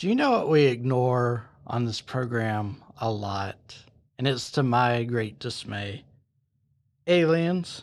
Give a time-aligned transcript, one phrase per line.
[0.00, 3.76] Do you know what we ignore on this program a lot?
[4.16, 6.06] And it's to my great dismay
[7.06, 7.82] aliens.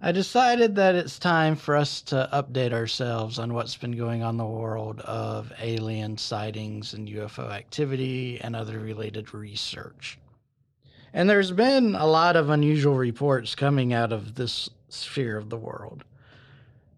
[0.00, 4.30] I decided that it's time for us to update ourselves on what's been going on
[4.30, 10.18] in the world of alien sightings and UFO activity and other related research.
[11.12, 15.56] And there's been a lot of unusual reports coming out of this sphere of the
[15.56, 16.02] world.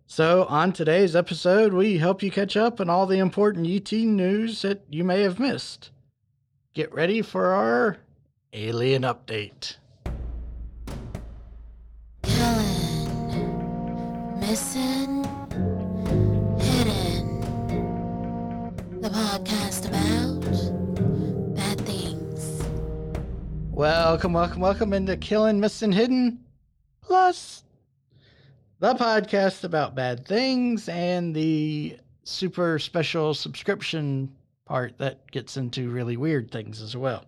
[0.07, 4.61] So, on today's episode, we help you catch up on all the important UT news
[4.61, 5.91] that you may have missed.
[6.75, 7.97] Get ready for our
[8.53, 9.77] alien update.
[12.23, 13.09] Killing,
[14.41, 15.25] missing,
[16.61, 17.41] hidden.
[19.01, 22.63] The podcast about bad things.
[23.71, 26.41] Welcome, welcome, welcome into Killing, Missing, Hidden
[27.01, 27.65] Plus
[28.81, 34.35] the podcast about bad things and the super special subscription
[34.65, 37.25] part that gets into really weird things as well.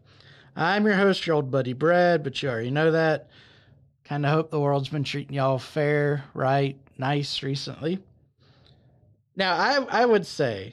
[0.56, 3.28] I'm your host, your old buddy Brad, but you already know that.
[4.04, 7.98] Kind of hope the world's been treating y'all fair, right, nice recently.
[9.34, 10.72] Now, I, I would say,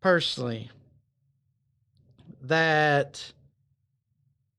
[0.00, 0.70] personally,
[2.42, 3.32] that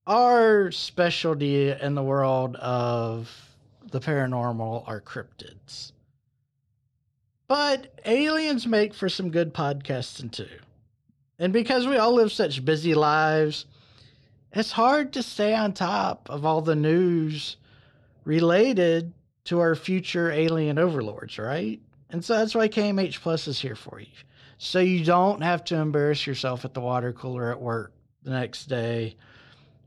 [0.08, 3.47] our specialty in the world of
[3.98, 5.92] the paranormal are cryptids.
[7.48, 10.60] But aliens make for some good podcasting too.
[11.40, 13.66] And because we all live such busy lives,
[14.52, 17.58] it's hard to stay on top of all the news
[18.24, 19.14] related
[19.46, 21.80] to our future alien overlords, right?
[22.12, 24.08] And so that's why KMH Plus is here for you.
[24.60, 28.66] So you don't have to embarrass yourself at the water cooler at work the next
[28.66, 29.16] day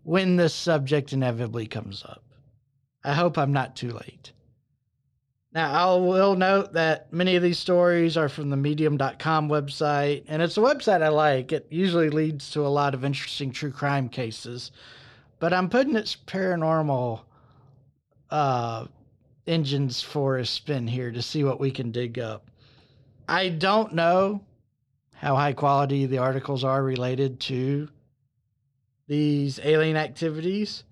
[0.02, 2.24] when this subject inevitably comes up.
[3.04, 4.32] I hope I'm not too late.
[5.52, 10.40] Now, I will note that many of these stories are from the medium.com website, and
[10.40, 11.50] it's a website I like.
[11.50, 14.70] It usually leads to a lot of interesting true crime cases,
[15.40, 17.22] but I'm putting its paranormal
[18.30, 18.86] uh,
[19.48, 22.48] engines for a spin here to see what we can dig up.
[23.28, 24.44] I don't know
[25.12, 27.88] how high quality the articles are related to
[29.08, 30.84] these alien activities.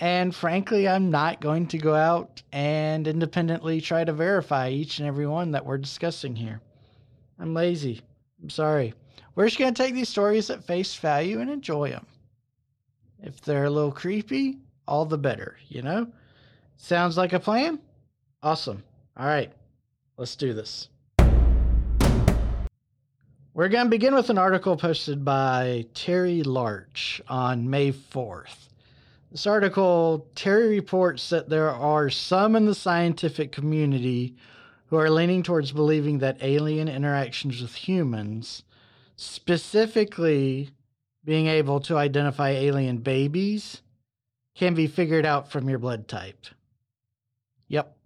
[0.00, 5.06] And frankly, I'm not going to go out and independently try to verify each and
[5.06, 6.62] every one that we're discussing here.
[7.38, 8.00] I'm lazy.
[8.42, 8.94] I'm sorry.
[9.34, 12.06] We're just going to take these stories at face value and enjoy them.
[13.22, 14.56] If they're a little creepy,
[14.88, 16.06] all the better, you know?
[16.78, 17.78] Sounds like a plan?
[18.42, 18.82] Awesome.
[19.18, 19.52] All right,
[20.16, 20.88] let's do this.
[23.52, 28.69] We're going to begin with an article posted by Terry Larch on May 4th.
[29.30, 34.34] This article, Terry reports that there are some in the scientific community
[34.86, 38.64] who are leaning towards believing that alien interactions with humans,
[39.14, 40.70] specifically
[41.24, 43.82] being able to identify alien babies,
[44.56, 46.46] can be figured out from your blood type.
[47.68, 47.96] Yep.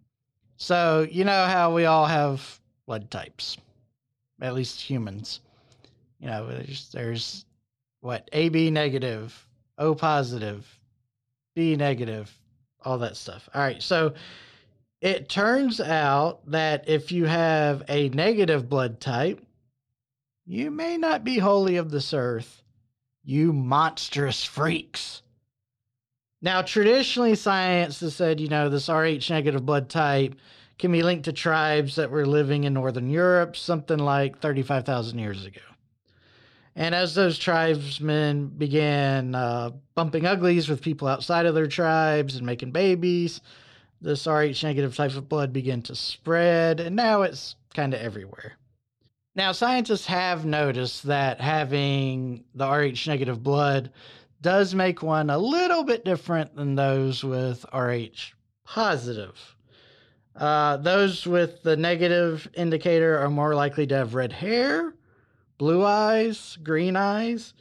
[0.59, 3.57] So, you know how we all have blood types,
[4.43, 5.41] at least humans.
[6.21, 7.47] You know, there's, there's
[8.03, 9.49] what, AB negative,
[9.79, 10.69] O positive,
[11.55, 12.33] B negative,
[12.85, 13.49] all that stuff.
[13.55, 13.83] All right.
[13.83, 14.15] So
[15.01, 19.45] it turns out that if you have a negative blood type,
[20.47, 22.63] you may not be wholly of this earth,
[23.23, 25.23] you monstrous freaks.
[26.43, 30.35] Now, traditionally, science has said, you know, this Rh negative blood type
[30.79, 35.47] can be linked to tribes that were living in Northern Europe something like 35,000 years
[35.47, 35.61] ago.
[36.77, 42.45] And as those tribesmen began uh, bumping uglies with people outside of their tribes and
[42.45, 43.41] making babies,
[44.01, 48.55] this Rh negative type of blood began to spread, and now it's kind of everywhere.
[49.37, 53.91] Now, scientists have noticed that having the Rh negative blood
[54.41, 58.33] does make one a little bit different than those with Rh
[58.65, 59.57] positive.
[60.37, 64.93] Uh, those with the negative indicator are more likely to have red hair
[65.59, 67.55] blue eyes, green eyes.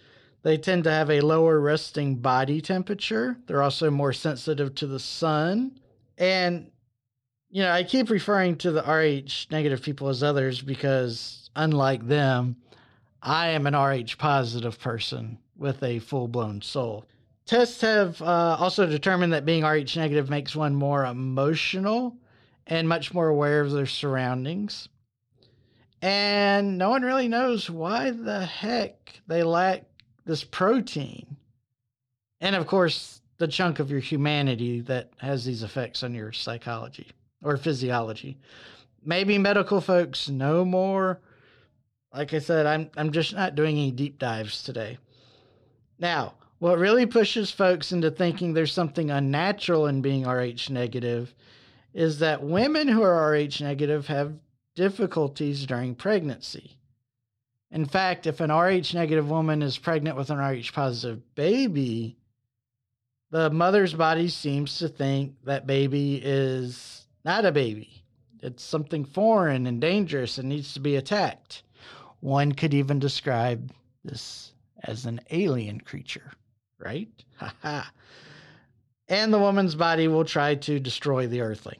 [0.44, 3.38] They tend to have a lower resting body temperature.
[3.48, 5.80] They're also more sensitive to the sun.
[6.18, 6.70] And,
[7.50, 12.58] you know, I keep referring to the RH negative people as others because, unlike them,
[13.22, 17.06] I am an RH positive person with a full blown soul.
[17.46, 22.18] Tests have uh, also determined that being RH negative makes one more emotional
[22.68, 24.90] and much more aware of their surroundings.
[26.04, 29.86] And no one really knows why the heck they lack
[30.26, 31.38] this protein.
[32.42, 37.08] And of course, the chunk of your humanity that has these effects on your psychology
[37.42, 38.38] or physiology.
[39.06, 41.22] Maybe medical folks know more,
[42.14, 44.98] like I said, I'm I'm just not doing any deep dives today.
[46.00, 51.34] Now, what really pushes folks into thinking there's something unnatural in being Rh negative
[51.94, 54.34] is that women who are Rh negative have
[54.76, 56.78] difficulties during pregnancy.
[57.72, 62.18] In fact, if an Rh negative woman is pregnant with an Rh positive baby,
[63.32, 68.04] the mother's body seems to think that baby is not a baby.
[68.42, 71.64] It's something foreign and dangerous and needs to be attacked.
[72.20, 73.72] One could even describe
[74.04, 74.54] this
[74.84, 76.32] as an alien creature,
[76.78, 77.10] right?
[77.38, 77.92] Ha ha.
[79.08, 81.80] and the woman's body will try to destroy the earthling.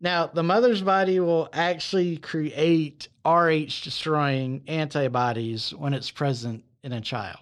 [0.00, 7.00] Now, the mother's body will actually create Rh destroying antibodies when it's present in a
[7.00, 7.38] child.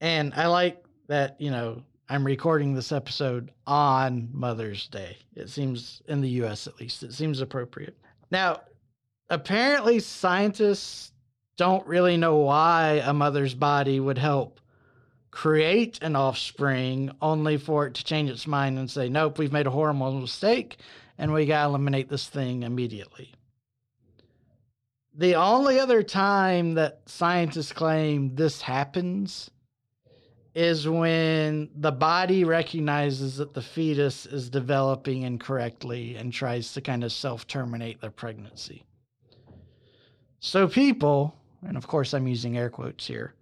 [0.00, 5.16] And I like that, you know, I'm recording this episode on Mother's Day.
[5.34, 7.96] It seems, in the US at least, it seems appropriate.
[8.30, 8.60] Now,
[9.30, 11.12] apparently, scientists
[11.56, 14.60] don't really know why a mother's body would help
[15.34, 19.66] create an offspring only for it to change its mind and say, nope, we've made
[19.66, 20.76] a horrible mistake
[21.18, 23.32] and we got to eliminate this thing immediately.
[25.12, 29.50] The only other time that scientists claim this happens
[30.54, 37.02] is when the body recognizes that the fetus is developing incorrectly and tries to kind
[37.02, 38.84] of self terminate their pregnancy.
[40.38, 41.34] So, people,
[41.66, 43.34] and of course I'm using air quotes here,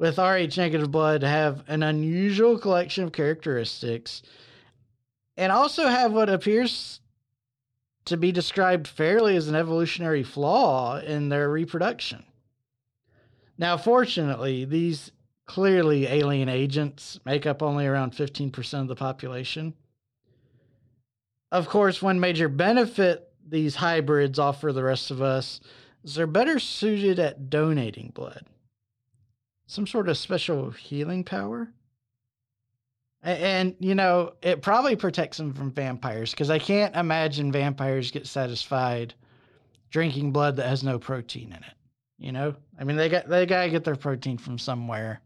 [0.00, 4.22] with Rh negative blood have an unusual collection of characteristics
[5.36, 7.00] and also have what appears
[8.06, 12.24] to be described fairly as an evolutionary flaw in their reproduction.
[13.58, 15.12] Now, fortunately, these
[15.44, 19.74] clearly alien agents make up only around 15% of the population.
[21.52, 25.60] Of course, one major benefit these hybrids offer the rest of us
[26.02, 28.46] is they're better suited at donating blood.
[29.70, 31.68] Some sort of special healing power.
[33.22, 38.26] And, you know, it probably protects them from vampires because I can't imagine vampires get
[38.26, 39.14] satisfied
[39.90, 41.74] drinking blood that has no protein in it.
[42.18, 45.20] You know, I mean, they got they gotta get their protein from somewhere.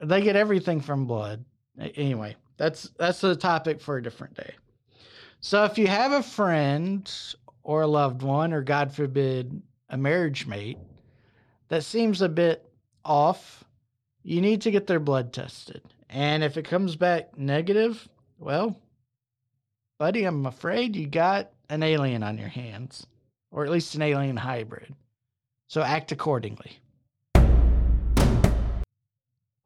[0.00, 1.44] They get everything from blood.
[1.78, 4.54] Anyway, that's that's a topic for a different day.
[5.40, 7.12] So if you have a friend
[7.62, 9.60] or a loved one, or God forbid,
[9.90, 10.78] a marriage mate
[11.68, 12.62] that seems a bit
[13.06, 13.64] off,
[14.22, 15.82] you need to get their blood tested.
[16.08, 18.08] And if it comes back negative,
[18.38, 18.76] well,
[19.98, 23.06] buddy, I'm afraid you got an alien on your hands,
[23.50, 24.94] or at least an alien hybrid.
[25.68, 26.78] So act accordingly.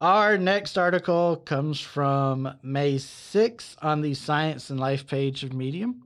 [0.01, 6.03] Our next article comes from May 6 on the Science and Life page of Medium.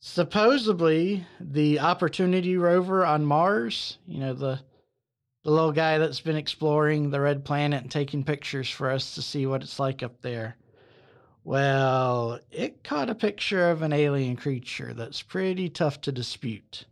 [0.00, 4.60] Supposedly, the Opportunity rover on Mars, you know, the,
[5.42, 9.22] the little guy that's been exploring the red planet and taking pictures for us to
[9.22, 10.56] see what it's like up there.
[11.44, 16.84] Well, it caught a picture of an alien creature that's pretty tough to dispute.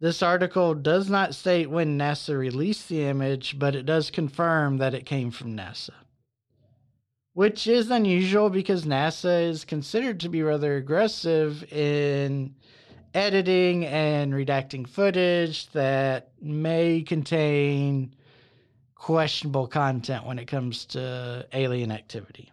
[0.00, 4.92] This article does not state when NASA released the image, but it does confirm that
[4.92, 5.94] it came from NASA.
[7.32, 12.54] Which is unusual because NASA is considered to be rather aggressive in
[13.14, 18.14] editing and redacting footage that may contain
[18.94, 22.50] questionable content when it comes to alien activity.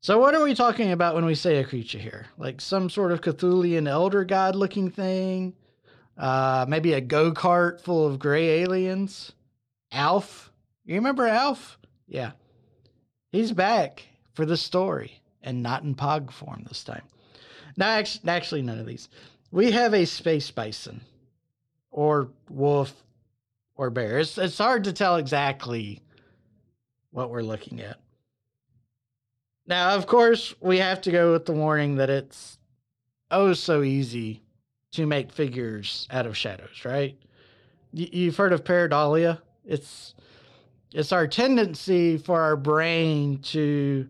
[0.00, 2.26] So, what are we talking about when we say a creature here?
[2.36, 5.54] Like some sort of Cthulhian elder god looking thing?
[6.18, 9.32] Uh, maybe a go kart full of gray aliens.
[9.92, 10.52] Alf.
[10.84, 11.78] You remember Alf?
[12.06, 12.32] Yeah.
[13.30, 14.02] He's back
[14.34, 17.02] for the story and not in pog form this time.
[17.76, 19.08] No, actually, actually, none of these.
[19.50, 21.00] We have a space bison
[21.90, 22.94] or wolf
[23.76, 24.18] or bear.
[24.18, 26.00] It's, it's hard to tell exactly
[27.10, 27.98] what we're looking at.
[29.66, 32.58] Now, of course, we have to go with the warning that it's
[33.30, 34.42] oh so easy
[34.92, 37.16] to make figures out of shadows, right?
[37.92, 39.38] You've heard of pareidolia.
[39.64, 40.14] It's
[40.92, 44.08] it's our tendency for our brain to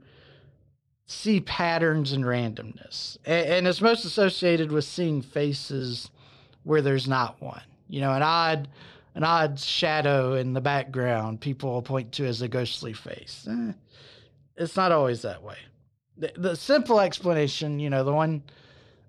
[1.12, 6.10] see patterns and randomness, and it's most associated with seeing faces
[6.64, 7.62] where there's not one.
[7.88, 8.68] You know, an odd
[9.14, 13.46] an odd shadow in the background people will point to as a ghostly face.
[13.48, 13.72] Eh,
[14.56, 15.56] it's not always that way.
[16.16, 18.42] The, the simple explanation, you know, the one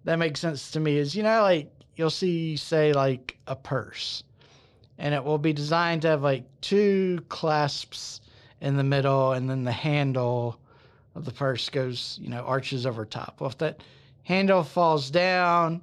[0.03, 4.23] that makes sense to me is you know like you'll see say like a purse
[4.97, 8.21] and it will be designed to have like two clasps
[8.61, 10.59] in the middle and then the handle
[11.15, 13.81] of the purse goes you know arches over top well if that
[14.23, 15.81] handle falls down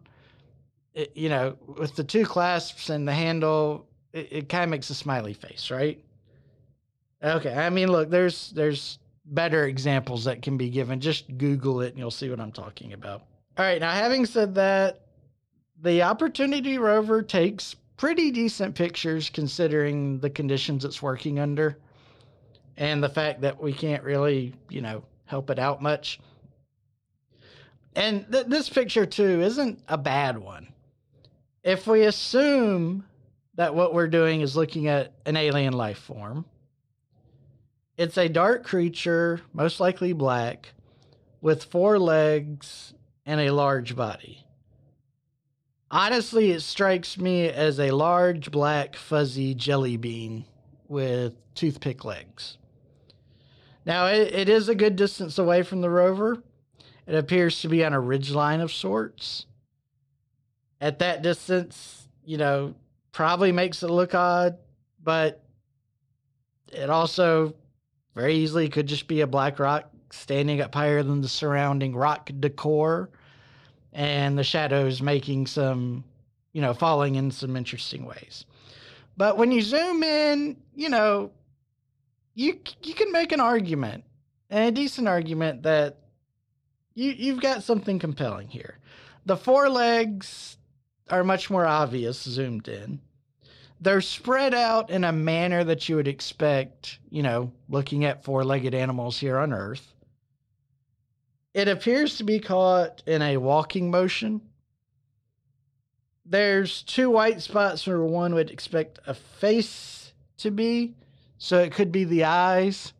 [0.94, 4.90] it, you know, with the two clasps and the handle, it, it kind of makes
[4.90, 6.02] a smiley face, right?
[7.22, 11.00] Okay, I mean, look, there's there's better examples that can be given.
[11.00, 13.22] Just Google it and you'll see what I'm talking about.
[13.58, 15.02] All right, now having said that,
[15.82, 21.76] the Opportunity rover takes pretty decent pictures considering the conditions it's working under
[22.78, 26.18] and the fact that we can't really, you know, help it out much.
[27.94, 30.68] And th- this picture, too, isn't a bad one.
[31.62, 33.04] If we assume
[33.54, 36.44] that what we're doing is looking at an alien life form,
[37.96, 40.72] it's a dark creature, most likely black,
[41.40, 42.92] with four legs
[43.24, 44.44] and a large body.
[45.90, 50.44] Honestly, it strikes me as a large, black, fuzzy jelly bean
[50.88, 52.56] with toothpick legs.
[53.84, 56.42] Now, it, it is a good distance away from the rover.
[57.06, 59.46] It appears to be on a ridge line of sorts.
[60.80, 62.74] At that distance, you know,
[63.12, 64.58] probably makes it look odd,
[65.02, 65.42] but
[66.72, 67.54] it also
[68.14, 72.30] very easily could just be a black rock standing up higher than the surrounding rock
[72.40, 73.10] decor
[73.92, 76.04] and the shadows making some,
[76.52, 78.44] you know, falling in some interesting ways.
[79.16, 81.30] But when you zoom in, you know,
[82.40, 84.04] you you can make an argument,
[84.48, 85.98] and a decent argument that
[86.94, 88.78] you you've got something compelling here.
[89.26, 90.56] The four legs
[91.10, 93.00] are much more obvious zoomed in.
[93.82, 98.74] They're spread out in a manner that you would expect, you know, looking at four-legged
[98.74, 99.94] animals here on Earth.
[101.52, 104.40] It appears to be caught in a walking motion.
[106.24, 110.94] There's two white spots where one would expect a face to be,
[111.40, 112.92] so it could be the eyes.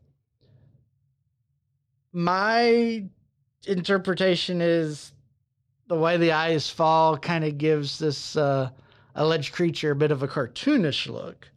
[2.13, 3.05] My
[3.67, 5.13] interpretation is
[5.89, 8.71] the way the eyes fall kind of gives this uh,
[9.15, 11.49] alleged creature a bit of a cartoonish look.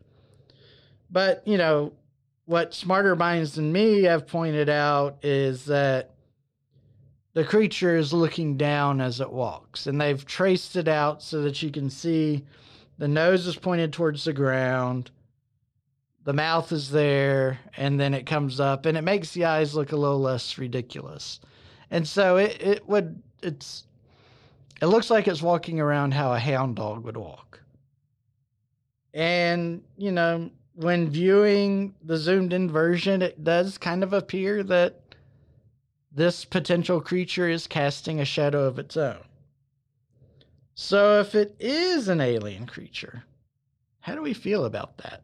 [1.10, 1.94] But, you know,
[2.46, 6.12] what smarter minds than me have pointed out is that
[7.34, 11.64] the creature is looking down as it walks, and they've traced it out so that
[11.64, 12.44] you can see
[12.98, 15.12] the nose is pointed towards the ground,
[16.24, 19.92] the mouth is there, and then it comes up, and it makes the eyes look
[19.92, 21.40] a little less ridiculous.
[21.92, 23.86] And so it, it would it's
[24.82, 27.62] it looks like it's walking around how a hound dog would walk.
[29.14, 35.16] And, you know, when viewing the zoomed in version, it does kind of appear that
[36.12, 39.24] this potential creature is casting a shadow of its own.
[40.76, 43.24] So, if it is an alien creature,
[44.00, 45.22] how do we feel about that?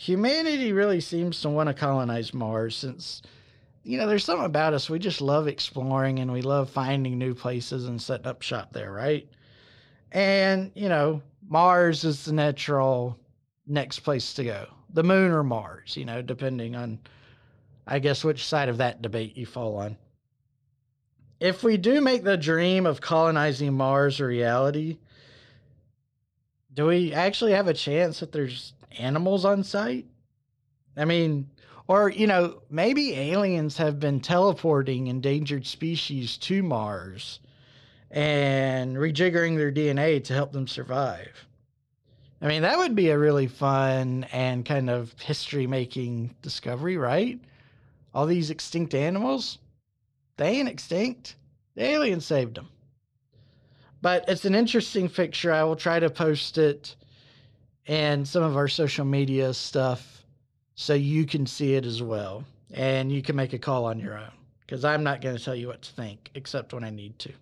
[0.00, 3.20] Humanity really seems to want to colonize Mars since,
[3.82, 4.88] you know, there's something about us.
[4.88, 8.92] We just love exploring and we love finding new places and setting up shop there,
[8.92, 9.28] right?
[10.12, 13.18] And, you know, Mars is the natural
[13.66, 14.68] next place to go.
[14.94, 17.00] The moon or Mars, you know, depending on
[17.84, 19.96] I guess which side of that debate you fall on.
[21.40, 24.98] If we do make the dream of colonizing Mars a reality,
[26.72, 30.06] do we actually have a chance that there's animals on site?
[30.96, 31.48] I mean,
[31.86, 37.40] or, you know, maybe aliens have been teleporting endangered species to Mars
[38.10, 41.46] and rejiggering their DNA to help them survive.
[42.40, 47.40] I mean, that would be a really fun and kind of history making discovery, right?
[48.14, 49.58] all these extinct animals,
[50.36, 51.36] they ain't extinct.
[51.74, 52.68] The aliens saved them.
[54.00, 55.52] But it's an interesting picture.
[55.52, 56.96] I will try to post it
[57.88, 60.24] and some of our social media stuff
[60.74, 62.44] so you can see it as well.
[62.72, 64.30] And you can make a call on your own
[64.60, 67.32] because I'm not going to tell you what to think except when I need to.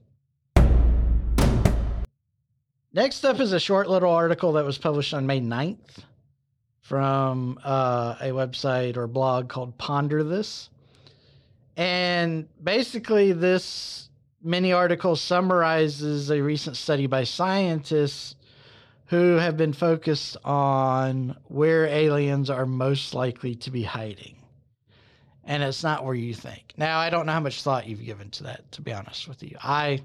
[2.93, 5.99] Next up is a short little article that was published on May 9th
[6.81, 10.71] from uh, a website or blog called Ponder This.
[11.77, 14.09] And basically, this
[14.43, 18.37] mini article summarizes a recent study by scientists
[19.07, 24.37] who have been focused on where aliens are most likely to be hiding.
[25.45, 26.75] And it's not where you think.
[26.77, 29.43] Now, I don't know how much thought you've given to that, to be honest with
[29.43, 29.57] you.
[29.63, 30.01] I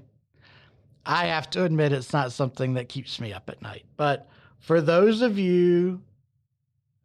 [1.04, 3.84] I have to admit it's not something that keeps me up at night.
[3.96, 4.28] But
[4.60, 6.00] for those of you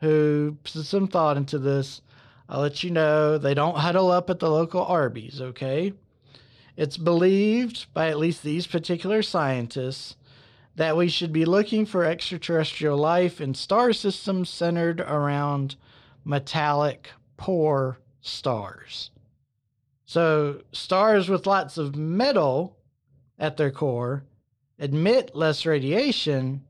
[0.02, 2.02] who put some thought into this.
[2.50, 5.94] I'll let you know they don't huddle up at the local Arby's, okay?
[6.76, 10.16] It's believed by at least these particular scientists
[10.78, 15.76] that we should be looking for extraterrestrial life in star systems centered around
[16.24, 19.10] metallic poor stars.
[20.06, 22.78] So, stars with lots of metal
[23.38, 24.24] at their core
[24.80, 26.64] emit less radiation,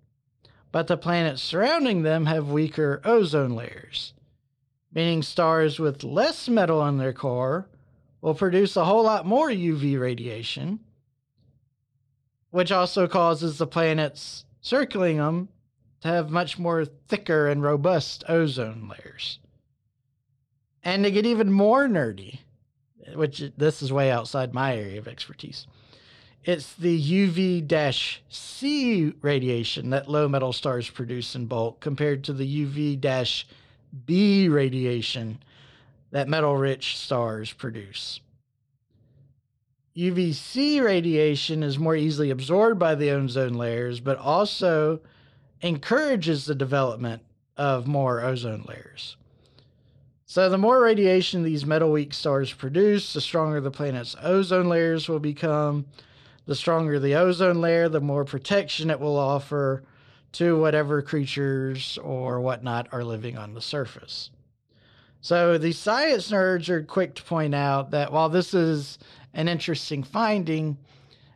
[0.72, 4.14] but the planets surrounding them have weaker ozone layers,
[4.94, 7.68] meaning stars with less metal in their core
[8.22, 10.80] will produce a whole lot more UV radiation,
[12.52, 15.50] which also causes the planets circling them
[16.02, 19.40] to have much more thicker and robust ozone layers.
[20.84, 22.40] And to get even more nerdy,
[23.14, 25.68] which this is way outside my area of expertise,
[26.44, 27.68] it's the UV
[28.30, 33.44] C radiation that low metal stars produce in bulk compared to the UV
[34.06, 35.40] B radiation
[36.12, 38.22] that metal rich stars produce.
[39.98, 45.00] UVC radiation is more easily absorbed by the ozone layers, but also
[45.62, 47.24] encourages the development
[47.58, 49.18] of more ozone layers.
[50.28, 55.10] So, the more radiation these metal weak stars produce, the stronger the planet's ozone layers
[55.10, 55.88] will become.
[56.46, 59.84] The stronger the ozone layer, the more protection it will offer
[60.34, 64.30] to whatever creatures or whatnot are living on the surface.
[65.22, 69.00] So, the science nerds are quick to point out that while this is
[69.34, 70.78] an interesting finding,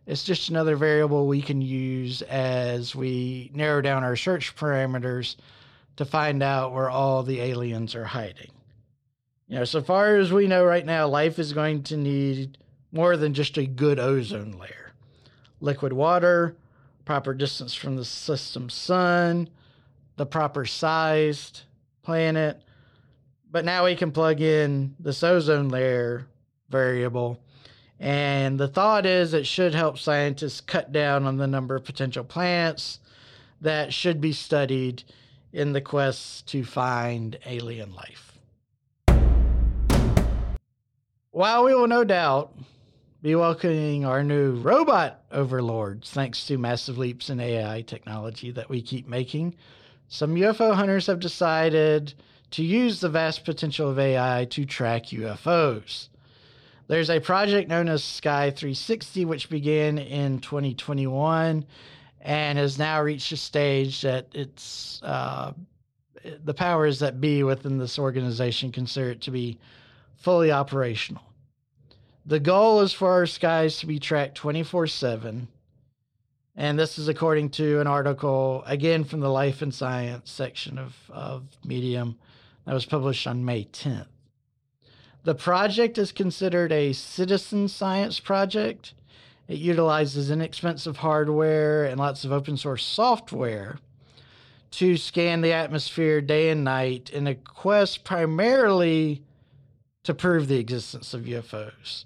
[0.07, 5.35] it's just another variable we can use as we narrow down our search parameters
[5.97, 8.51] to find out where all the aliens are hiding.
[9.47, 12.57] You know, so far as we know right now, life is going to need
[12.91, 14.93] more than just a good ozone layer.
[15.59, 16.55] Liquid water,
[17.05, 19.49] proper distance from the system sun,
[20.15, 21.63] the proper sized
[22.01, 22.61] planet.
[23.51, 26.27] But now we can plug in this ozone layer
[26.69, 27.39] variable
[28.01, 32.23] and the thought is it should help scientists cut down on the number of potential
[32.23, 32.99] plants
[33.61, 35.03] that should be studied
[35.53, 38.39] in the quest to find alien life.
[41.29, 42.57] While we will no doubt
[43.21, 48.81] be welcoming our new robot overlords thanks to massive leaps in AI technology that we
[48.81, 49.53] keep making,
[50.07, 52.15] some UFO hunters have decided
[52.49, 56.07] to use the vast potential of AI to track UFOs.
[56.91, 61.65] There's a project known as Sky 360, which began in 2021
[62.19, 65.53] and has now reached a stage that it's uh,
[66.43, 69.57] the powers that be within this organization consider it to be
[70.17, 71.23] fully operational.
[72.25, 75.47] The goal is for our skies to be tracked 24 7.
[76.57, 80.93] And this is according to an article, again from the Life and Science section of,
[81.09, 82.19] of Medium,
[82.65, 84.07] that was published on May 10th.
[85.23, 88.93] The project is considered a citizen science project.
[89.47, 93.77] It utilizes inexpensive hardware and lots of open source software
[94.71, 99.21] to scan the atmosphere day and night in a quest primarily
[100.03, 102.05] to prove the existence of UFOs.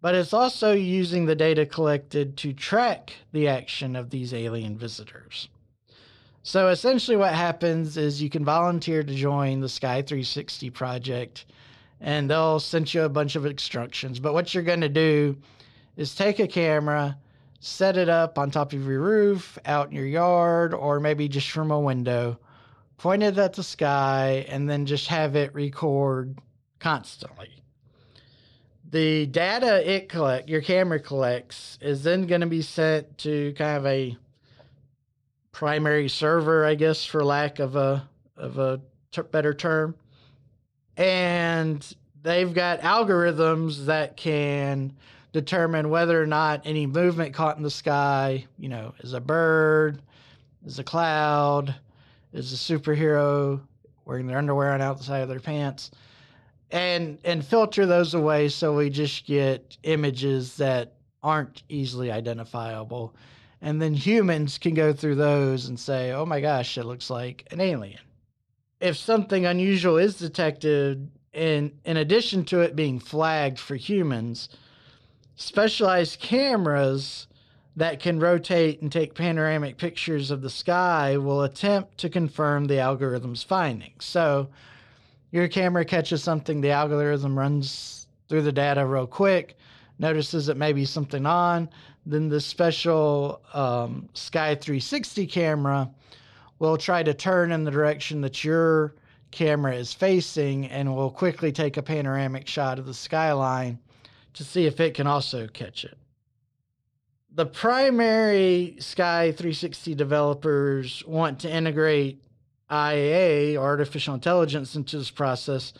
[0.00, 5.48] But it's also using the data collected to track the action of these alien visitors.
[6.42, 11.46] So essentially, what happens is you can volunteer to join the Sky 360 project
[12.00, 14.18] and they'll send you a bunch of instructions.
[14.18, 15.36] But what you're going to do
[15.96, 17.16] is take a camera,
[17.60, 21.50] set it up on top of your roof, out in your yard, or maybe just
[21.50, 22.38] from a window,
[22.98, 26.38] point it at the sky, and then just have it record
[26.78, 27.50] constantly.
[28.90, 33.78] The data it collect, your camera collects, is then going to be sent to kind
[33.78, 34.16] of a
[35.50, 38.80] primary server, I guess, for lack of a of a
[39.12, 39.94] t- better term
[40.96, 44.92] and they've got algorithms that can
[45.32, 50.00] determine whether or not any movement caught in the sky, you know, is a bird,
[50.64, 51.74] is a cloud,
[52.32, 53.60] is a superhero
[54.04, 55.90] wearing their underwear on outside of their pants,
[56.70, 63.14] and and filter those away so we just get images that aren't easily identifiable.
[63.60, 67.48] And then humans can go through those and say, oh my gosh, it looks like
[67.50, 68.00] an alien
[68.84, 74.50] if something unusual is detected, in in addition to it being flagged for humans,
[75.36, 77.26] specialized cameras
[77.76, 82.78] that can rotate and take panoramic pictures of the sky will attempt to confirm the
[82.78, 84.04] algorithm's findings.
[84.04, 84.50] So
[85.32, 89.56] your camera catches something, the algorithm runs through the data real quick,
[89.98, 91.70] notices it may be something on,
[92.04, 95.90] then the special um, Sky 360 camera
[96.58, 98.94] will try to turn in the direction that your
[99.30, 103.78] camera is facing and will quickly take a panoramic shot of the skyline
[104.34, 105.98] to see if it can also catch it.
[107.32, 112.22] The primary Sky 360 developers want to integrate
[112.70, 115.72] IA, artificial intelligence, into this process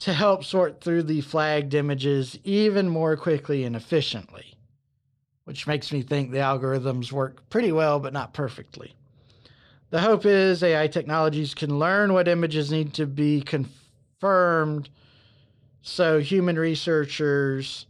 [0.00, 4.56] to help sort through the flagged images even more quickly and efficiently.
[5.48, 8.92] which makes me think the algorithms work pretty well, but not perfectly.
[9.90, 14.90] The hope is AI technologies can learn what images need to be confirmed
[15.80, 17.86] so human researchers,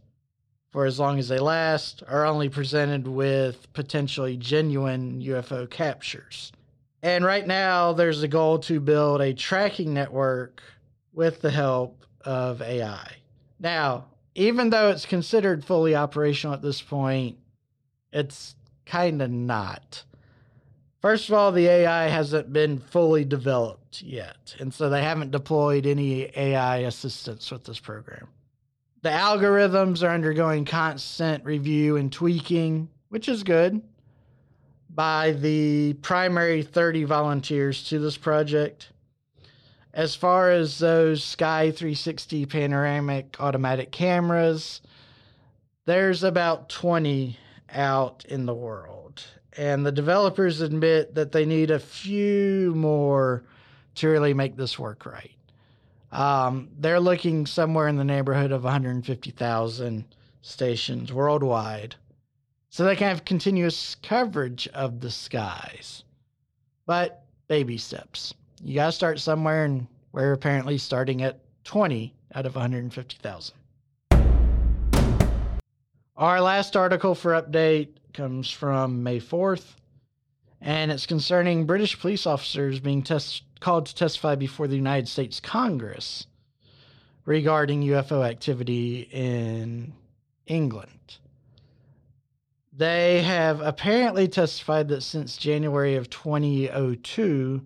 [0.71, 6.53] for as long as they last, are only presented with potentially genuine UFO captures.
[7.03, 10.61] And right now, there's a goal to build a tracking network
[11.13, 13.11] with the help of AI.
[13.59, 17.37] Now, even though it's considered fully operational at this point,
[18.13, 20.03] it's kind of not.
[21.01, 25.85] First of all, the AI hasn't been fully developed yet, and so they haven't deployed
[25.85, 28.27] any AI assistance with this program.
[29.01, 33.81] The algorithms are undergoing constant review and tweaking, which is good,
[34.89, 38.89] by the primary 30 volunteers to this project.
[39.93, 44.81] As far as those Sky 360 panoramic automatic cameras,
[45.85, 47.37] there's about 20
[47.71, 49.23] out in the world.
[49.57, 53.43] And the developers admit that they need a few more
[53.95, 55.31] to really make this work right.
[56.11, 60.05] Um, they're looking somewhere in the neighborhood of 150,000
[60.41, 61.95] stations worldwide.
[62.69, 66.03] So they can have continuous coverage of the skies.
[66.85, 68.33] But baby steps.
[68.63, 73.55] You got to start somewhere, and we're apparently starting at 20 out of 150,000.
[76.15, 79.75] Our last article for update comes from May 4th,
[80.61, 85.39] and it's concerning British police officers being test- called to testify before the United States
[85.39, 86.27] Congress
[87.25, 89.93] regarding UFO activity in
[90.47, 91.17] England.
[92.75, 97.61] They have apparently testified that since January of 2002,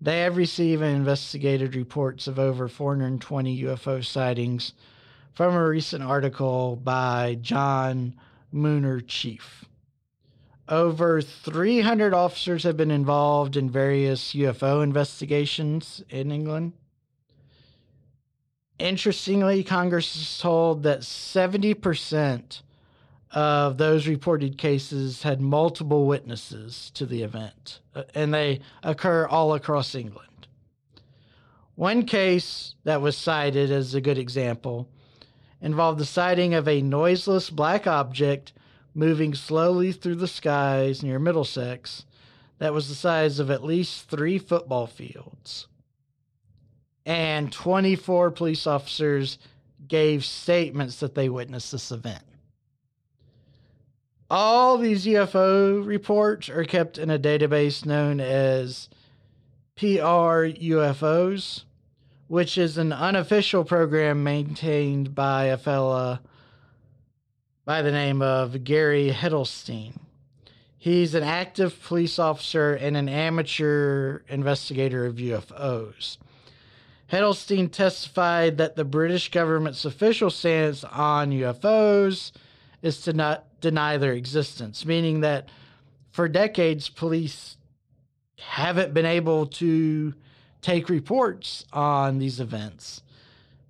[0.00, 4.72] they have received and investigated reports of over 420 UFO sightings
[5.34, 8.14] from a recent article by John
[8.52, 9.64] Mooner Chief.
[10.68, 16.74] Over 300 officers have been involved in various UFO investigations in England.
[18.78, 22.62] Interestingly, Congress is told that 70%
[23.32, 29.54] of those reported cases had multiple witnesses to the event, uh, and they occur all
[29.54, 30.46] across England.
[31.74, 34.88] One case that was cited as a good example
[35.60, 38.52] involved the sighting of a noiseless black object
[38.94, 42.04] moving slowly through the skies near Middlesex
[42.58, 45.68] that was the size of at least three football fields.
[47.06, 49.38] And 24 police officers
[49.86, 52.24] gave statements that they witnessed this event.
[54.30, 58.90] All these UFO reports are kept in a database known as
[59.76, 61.62] PR UFOs
[62.28, 66.20] which is an unofficial program maintained by a fella
[67.64, 69.98] by the name of Gary Heseltine.
[70.78, 76.18] He's an active police officer and an amateur investigator of UFOs.
[77.10, 82.32] Heseltine testified that the British government's official stance on UFOs
[82.82, 85.48] is to not deny their existence, meaning that
[86.10, 87.56] for decades, police
[88.38, 90.14] haven't been able to
[90.62, 93.02] take reports on these events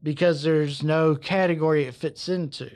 [0.03, 2.71] because there's no category it fits into.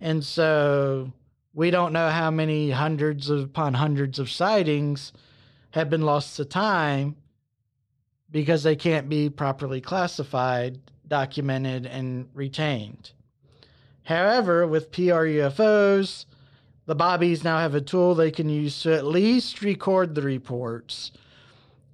[0.00, 1.12] And so
[1.54, 5.12] we don't know how many hundreds upon hundreds of sightings
[5.72, 7.16] have been lost to time
[8.30, 13.12] because they can't be properly classified, documented, and retained.
[14.04, 16.24] However, with PR UFOs,
[16.86, 21.12] the Bobbies now have a tool they can use to at least record the reports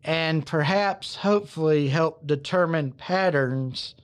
[0.07, 3.97] and perhaps, hopefully, help determine patterns,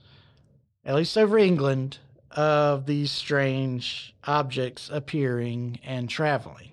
[0.83, 1.97] at least over England,
[2.29, 6.71] of these strange objects appearing and traveling.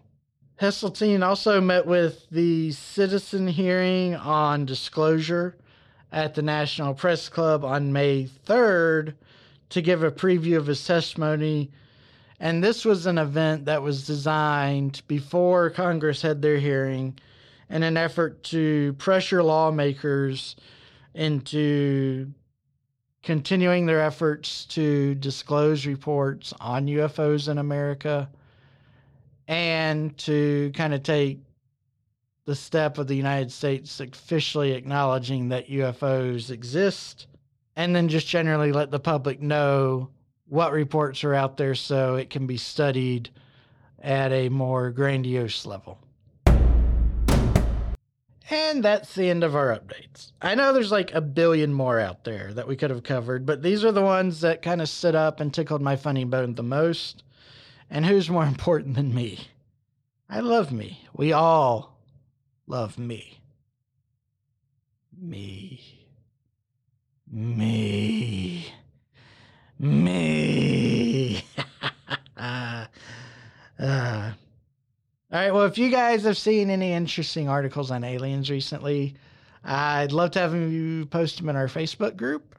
[0.60, 5.56] Heseltine also met with the citizen hearing on disclosure
[6.10, 9.14] at the National Press Club on May 3rd
[9.68, 11.70] to give a preview of his testimony.
[12.40, 17.16] And this was an event that was designed before Congress had their hearing
[17.70, 20.56] in an effort to pressure lawmakers
[21.14, 22.32] into
[23.22, 28.28] continuing their efforts to disclose reports on UFOs in America
[29.46, 31.40] and to kind of take
[32.44, 37.26] the step of the United States officially acknowledging that UFOs exist
[37.76, 40.08] and then just generally let the public know
[40.48, 43.30] what reports are out there so it can be studied
[44.02, 45.98] at a more grandiose level.
[48.50, 50.32] And that's the end of our updates.
[50.42, 53.62] I know there's like a billion more out there that we could have covered, but
[53.62, 56.64] these are the ones that kind of sit up and tickled my funny bone the
[56.64, 57.22] most.
[57.88, 59.48] And who's more important than me?
[60.28, 61.06] I love me.
[61.14, 61.96] We all
[62.66, 63.40] love me.
[65.16, 65.80] Me.
[67.30, 68.72] Me.
[69.78, 71.44] Me.
[72.36, 74.32] uh,
[75.32, 75.52] all right.
[75.54, 79.14] Well, if you guys have seen any interesting articles on aliens recently,
[79.62, 82.56] I'd love to have you post them in our Facebook group.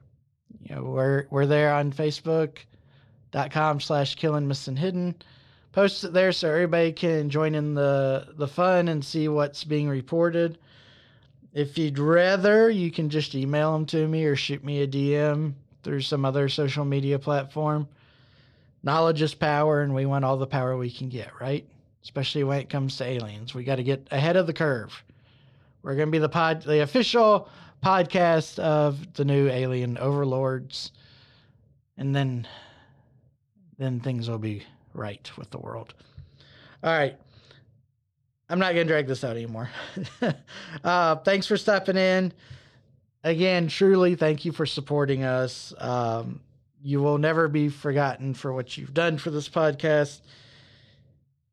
[0.62, 5.16] You know, we're we're there on Facebook.com slash killing missing hidden.
[5.74, 9.90] Post it there so everybody can join in the the fun and see what's being
[9.90, 10.58] reported.
[11.54, 15.56] If you'd rather, you can just email them to me or shoot me a DM
[15.84, 17.90] through some other social media platform.
[18.84, 21.68] Knowledge is power, and we want all the power we can get, right?
[22.04, 23.54] Especially when it comes to aliens.
[23.54, 25.04] We got to get ahead of the curve.
[25.84, 27.50] We're going to be the pod, the official
[27.84, 30.92] podcast of the new alien overlords,
[31.98, 32.48] and then,
[33.78, 35.94] then things will be right with the world.
[36.84, 37.18] All right.
[38.50, 39.70] I'm not going to drag this out anymore.
[40.84, 42.34] uh, thanks for stepping in.
[43.24, 45.74] Again, truly, thank you for supporting us.
[45.78, 46.42] Um,
[46.84, 50.22] you will never be forgotten for what you've done for this podcast.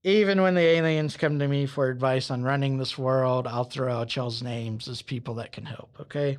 [0.09, 3.93] Even when the aliens come to me for advice on running this world, I'll throw
[3.93, 6.39] out y'all's names as people that can help, okay?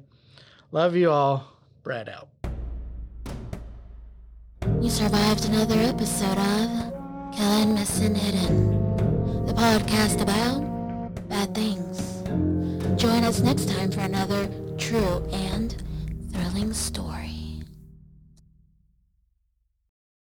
[0.72, 1.46] Love you all.
[1.84, 2.30] Brad out.
[4.82, 12.24] You survived another episode of Killing Missing Hidden, the podcast about bad things.
[13.00, 15.76] Join us next time for another true and
[16.32, 17.19] thrilling story.